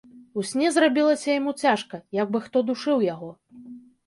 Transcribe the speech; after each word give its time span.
У 0.39 0.45
сне 0.51 0.71
зрабілася 0.77 1.29
яму 1.35 1.53
цяжка, 1.67 2.01
як 2.21 2.33
бы 2.37 2.43
хто 2.47 2.65
душыў 2.71 3.07
яго. 3.13 3.31